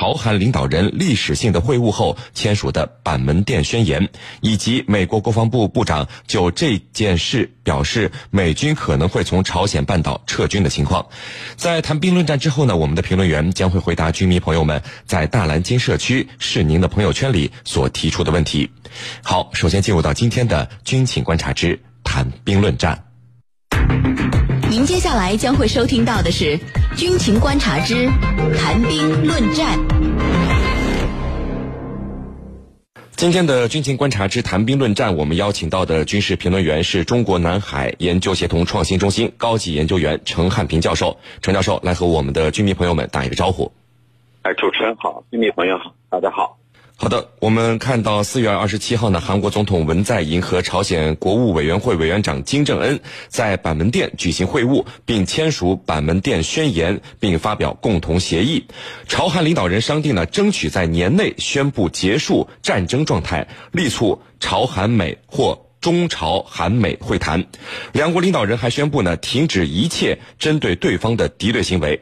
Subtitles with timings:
[0.00, 4.08] 朝韩领导人历史性的会晤后签署的板门店宣言，
[4.40, 11.04] 以及美国国防部部长就这件事表示美军可能会从朝鲜半岛撤军的情况。
[11.54, 18.70] 在谈兵论战之后呢，我们的评论员将会回答军迷朋友们在大蓝鲸社区是您的朋友圈里所提出的问题。
[19.22, 23.09] 好，首先进入到今天的军情观察之谈兵论战。
[24.70, 26.56] 您接下来将会收听到的是
[26.96, 28.06] 《军情观察之
[28.56, 29.76] 谈兵论战》。
[33.16, 41.18] 今天的《军情观察之谈兵论战》，我们邀请到的军事评论员是中国南海研究协同创新中心高级研究员陈汉平教授。
[41.42, 43.72] 陈教授来和我们的军迷朋友们打一个招呼。
[44.42, 46.59] 哎，主持人好，军迷朋友好，大家好。
[47.02, 58.66] 好的，我们看到四月二十七号呢，韩国总统文在寅和朝鲜国务委员会委员长金正恩在板门店举行会晤，并签署板门店宣言，并发表共同协议。
[59.08, 67.42] 朝韩领导人商定呢，争取在年内宣布结束战争状态，力促朝韩美或中朝韩美会谈。
[67.92, 71.98] 两国领导人还宣布呢，停止一切针对对方的敌对行为。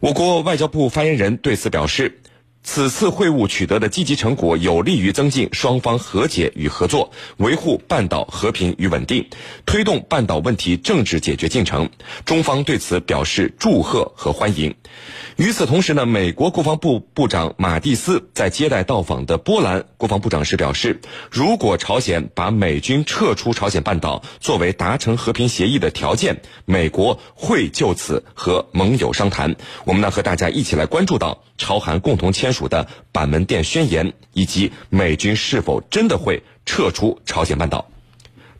[0.00, 2.20] 我国外交部发言人对此表示。
[2.68, 9.24] 此次会晤取得的积极成果，有利于增进双方和解与合作，维护半岛和平与稳定，
[9.64, 11.88] 推动半岛问题政治解决进程。
[12.24, 14.74] 中方对此表示祝贺和欢迎。
[15.36, 29.54] 与此同时呢，美国国防部部长马蒂斯在接待到访的波兰国防部长时表示，如果朝鲜把美军撤出朝鲜半岛作为达成和平协议的条件，美国会就此和盟友商谈。
[29.84, 37.86] 我们呢，和大家一起来关注到朝韩共同签署的板门店宣言，以及美军是否真的会撤出朝鲜半岛。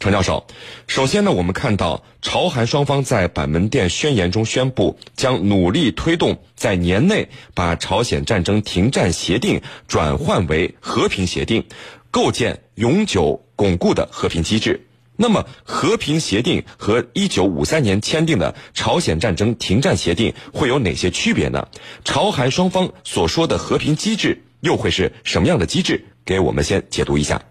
[0.00, 0.44] 程教授，
[0.86, 11.64] 首先呢，我们看到朝韩双方在板门店宣言中宣布，将努力推动在年内把朝鲜战争停战协定转换为和平协定，
[12.10, 14.84] 构建永久巩固的和平机制。
[15.16, 21.68] 那么，和平协定和一九五三年签订的朝鲜战争停战协定会有哪些区别呢？
[22.04, 26.04] 朝韩双方所说的和平机制又会是什么样的机制？
[26.24, 27.42] 给我们先解读一下。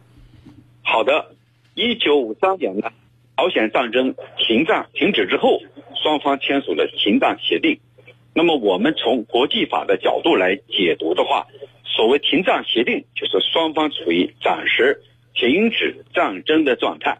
[0.81, 1.31] 好的。
[1.75, 2.91] 一九五三年呢，
[3.35, 5.59] 朝鲜战争停战停止之后，
[6.03, 7.79] 双方签署了停战协定。
[8.35, 11.47] 那么我们从国际法的角度来解读的话，
[11.83, 15.01] 所谓停战协定就是双方处于暂时
[15.33, 17.17] 停止战争的状态，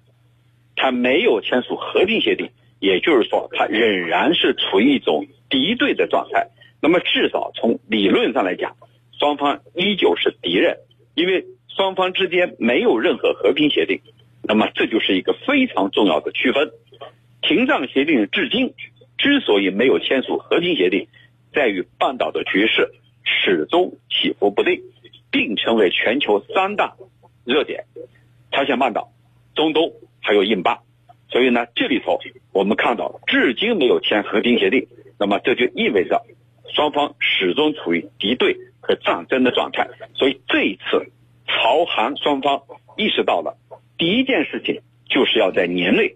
[0.84, 2.50] 他没有签署和平协定，
[2.82, 6.50] 也就是说他仍然是处于一种敌对的状态。
[6.82, 8.76] 那么至少从理论上来讲，
[9.18, 10.80] 双方依旧是敌人，
[11.16, 14.02] 因为双方之间没有任何和平协定。
[14.42, 16.74] 那么这就是一个非常重要的区分。
[17.42, 18.74] 停战协定至今
[19.18, 21.08] 之所以没有签署和平协定，
[21.54, 22.92] 在于半岛的局势
[23.24, 24.82] 始终起伏不定，
[25.32, 26.96] 并成为全球三大
[27.46, 27.86] 热点：
[28.52, 29.14] 朝鲜半岛、
[29.56, 30.80] 中东还有印巴。
[31.30, 32.20] 所以呢，这里头
[32.52, 34.88] 我们看到至今没有签和平协定，
[35.20, 36.24] 那么这就意味着
[36.74, 39.88] 双方始终处于敌对和战争的状态。
[40.14, 41.12] 所以这一次
[41.48, 42.62] 朝韩双方
[42.98, 43.58] 意识到了。
[43.98, 46.16] 第一件事情就是要在年内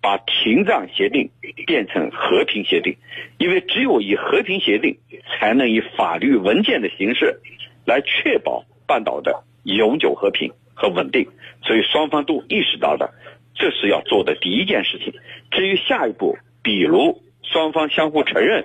[0.00, 1.30] 把停战协定
[1.66, 2.96] 变成和平协定，
[3.38, 4.98] 因为只有以和平协定
[5.28, 7.40] 才能以法律文件的形式
[7.86, 10.52] 来确保半岛的永久和平
[10.82, 11.28] 和稳定。
[11.62, 13.14] 所以双方都意识到了，
[13.54, 15.14] 这是要做的第一件事情。
[15.52, 18.64] 至于下一步，比如双方相互承认、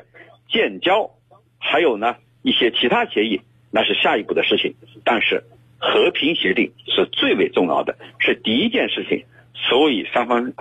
[0.49, 1.11] 建交，
[1.59, 3.41] 还有呢一些其他协议，
[3.71, 4.73] 那是下一步的事情。
[5.03, 5.43] 但是。
[5.79, 10.51] 和平协定是最为重要的，是第一件事情，所以双方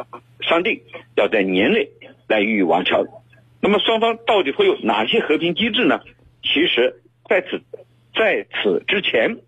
[0.43, 0.83] 商定
[1.17, 1.89] 要在年内
[2.29, 3.07] 来予以完成。
[3.63, 6.03] 那么双方到底会有哪些和平机制呢？
[6.43, 7.01] 其实
[7.31, 7.63] 在此
[8.15, 9.39] 在此之前，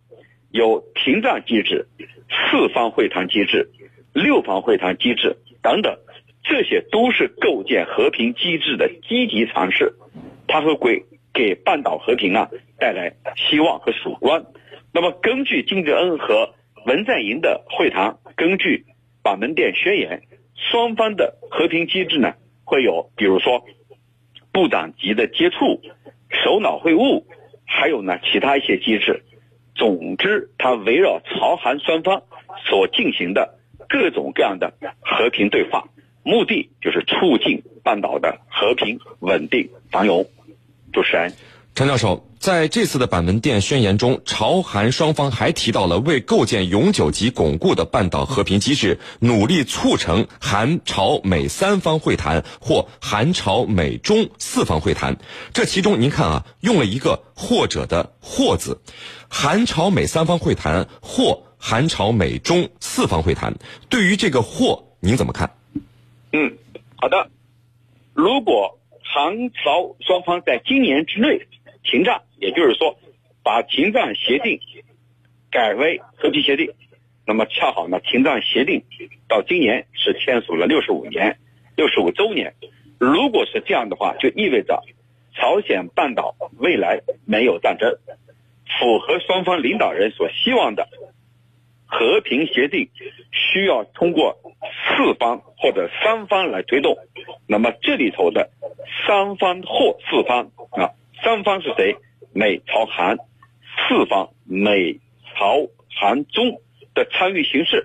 [0.51, 1.87] 有停战机制、
[2.29, 3.71] 四方会谈机制、
[4.15, 5.99] 六方会谈机制等等，
[6.43, 9.95] 这些都是构建和平机制的积极尝试，
[10.47, 11.05] 它会给
[11.35, 12.49] 给半岛和平啊
[12.79, 14.47] 带来希望和曙光。
[14.93, 16.55] 那么，根据金正恩和
[16.87, 18.87] 文在寅的会谈，根据
[19.23, 20.23] 板门店宣言，
[20.55, 22.33] 双方的和平机制呢，
[22.65, 23.65] 会有比如说
[24.51, 25.83] 部长级的接触、
[26.31, 27.25] 首脑会晤，
[27.67, 29.23] 还有呢其他一些机制。
[29.79, 32.25] 总之，它围绕朝韩双方
[32.67, 33.59] 所进行的
[33.89, 35.89] 各种各样的和平对话，
[36.25, 40.27] 目的就是促进半岛的和平、稳定、繁荣。
[40.93, 41.33] 主持人。
[41.75, 55.19] 陈教授，在这次的板门店宣言中，朝韩双方还提到了为构建永久及巩固的半岛和平机制，努力促成韩朝美三方会谈或韩朝美中四方会谈。
[55.53, 58.81] 这其中，您看啊，用了一个“或者”的“或”字，
[59.29, 63.57] 韩朝美三方会谈或韩朝美中四方会谈。
[63.89, 65.51] 对于这个“或”，您怎么看？
[66.33, 66.57] 嗯，
[66.97, 67.31] 好的。
[68.15, 71.47] 如果韩朝双方在今年之内，
[71.91, 72.99] 停战，也就是说，
[73.43, 74.61] 把停战协定
[75.51, 76.71] 改为和平协定。
[77.27, 78.85] 那么恰好呢，停战协定
[79.27, 81.39] 到今年是签署了六十五年，
[81.77, 82.55] 六十五周年。
[82.99, 84.83] 如果是这样的话，就意味着
[85.35, 87.97] 朝鲜半岛未来没有战争，
[88.67, 90.87] 符合双方领导人所希望的
[91.87, 92.91] 和平协定，
[93.33, 96.99] 需要通过四方或者三方来推动。
[97.47, 98.51] 那么这里头的
[99.07, 100.51] 三方或四方。
[101.29, 101.95] 三方是谁？
[102.33, 104.99] 美朝韩四方，美
[105.37, 106.63] 朝韩中
[106.95, 107.85] 的参与形式，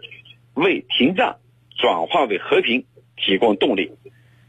[0.54, 1.36] 为停战
[1.78, 2.86] 转化为和平
[3.18, 3.92] 提供动力，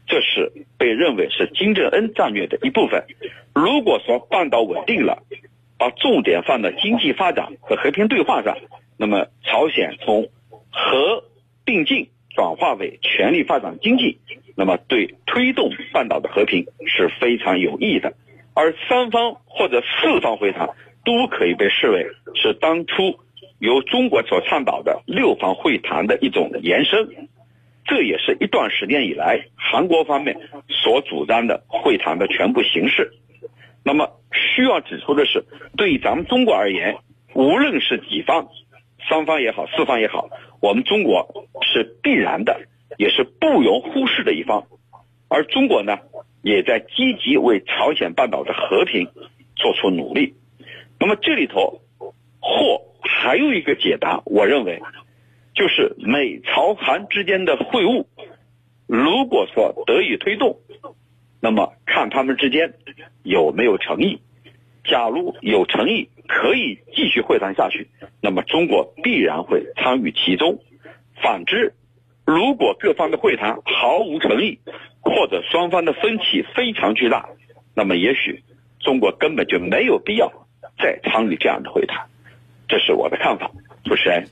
[0.07, 3.03] 这是被认为是金正恩战略的一部分。
[3.53, 5.23] 如果说半岛稳定了，
[5.77, 8.57] 把重点放在经济发展和和平对话上，
[8.95, 10.29] 那么朝鲜从
[10.71, 11.25] 和
[11.65, 14.19] 并进转化为全力发展经济，
[14.55, 18.13] 那么对推动半岛的和平是非常有益的。
[18.55, 20.69] 而三方或者四方会谈
[21.03, 23.19] 都可以被视为是当初
[23.59, 27.27] 由中国所倡导的六方会谈的一种延伸，
[27.85, 33.11] 这也是一段时间以来韩国方面所主张的会谈的全部形式。
[33.83, 35.43] 那么需要指出的是，
[35.75, 36.97] 对于咱们中国而言，
[37.33, 38.47] 无论是几方，
[39.09, 40.29] 三方也好，四方也好，
[40.61, 42.61] 我们中国是必然的，
[42.97, 44.65] 也是不容忽视的一方。
[45.27, 45.99] 而中国呢？
[46.45, 49.09] 也在积极为朝鲜半岛的和平
[49.55, 50.35] 做出努力。
[50.99, 51.81] 那么这里头
[52.39, 54.79] 或还有一个解答，我认为
[55.55, 58.05] 就是美朝韩之间的会晤，
[58.85, 60.59] 如果说得以推动，
[61.41, 62.75] 那么看他们之间
[63.23, 64.21] 有没有诚意。
[64.83, 67.89] 假如有诚意，可以继续会谈下去，
[68.21, 70.59] 那么中国必然会参与其中。
[71.23, 71.73] 反之，
[72.23, 74.59] 如果各方的会谈毫无诚意，
[75.05, 77.29] 或者双方的分歧非常巨大，
[77.75, 78.43] 那么也许
[78.79, 80.31] 中国根本就没有必要
[80.79, 82.07] 再参与这样的会谈，
[82.67, 83.51] 这是我的看法。
[83.83, 84.27] 主持人，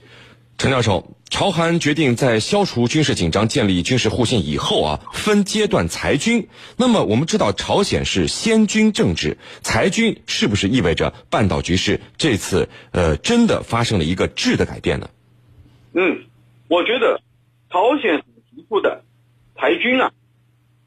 [0.57, 6.47] 陈教授，朝韩决定在消除军事紧张、建立军事互信以后啊，分阶段裁军。
[6.75, 15.09] 那么我们知道，朝鲜是先军政治，裁军是不是意味着半岛局势这次呃真的发生了一个质的改变呢？
[15.93, 16.25] 嗯，
[16.67, 17.21] 我觉得
[17.69, 19.03] 朝鲜提出的
[19.55, 20.11] 裁军啊。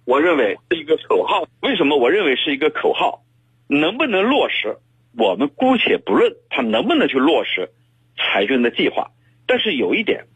[0.06, 1.48] 我认为是一个口号。
[1.60, 3.24] 为什么我认为是一个口号？
[3.66, 4.78] 能不能落实？
[5.18, 7.70] 我们姑且不论他能不能去落实
[8.16, 9.10] 裁军的计划。
[9.48, 10.26] 但是有一点，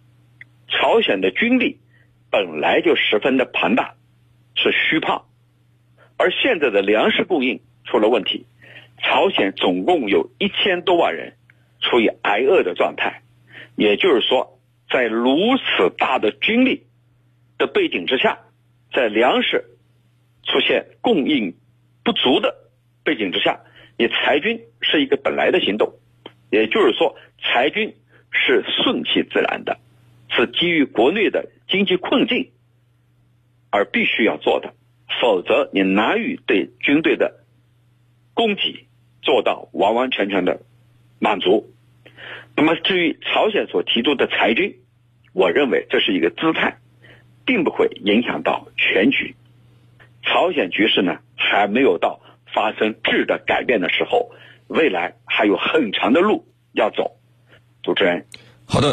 [0.66, 1.78] 朝鲜的军力
[2.32, 3.94] 本来就十分的庞大，
[4.56, 5.26] 是虚胖，
[6.16, 8.46] 而现在的粮食供应出了问题，
[8.98, 11.36] 朝鲜总共有一千多万人
[11.80, 13.22] 处于挨饿的状态。
[13.76, 14.58] 也就是说，
[14.90, 16.88] 在如此大的军力
[17.56, 18.40] 的背景之下。
[18.92, 19.64] 在粮食
[20.44, 21.54] 出现供应
[22.02, 22.54] 不足的
[23.04, 23.60] 背景之下，
[23.96, 25.94] 你裁军是一个本来的行动，
[26.50, 27.94] 也就是说，裁军
[28.30, 29.78] 是顺其自然的，
[30.28, 32.50] 是基于国内的经济困境
[33.70, 34.74] 而必须要做的，
[35.20, 37.44] 否则你难以对军队的
[38.34, 38.86] 供给
[39.22, 40.60] 做到完完全全的
[41.18, 41.72] 满足。
[42.56, 44.80] 那么，至于朝鲜所提出的裁军，
[45.32, 46.78] 我认为这是一个姿态。
[47.44, 49.34] 并不会影响到全局，
[50.22, 52.20] 朝鲜局势呢还没有到
[52.52, 54.30] 发生质的改变的时候，
[54.68, 57.16] 未来还有很长的路要走。
[57.82, 58.26] 主持人，
[58.66, 58.88] 好的。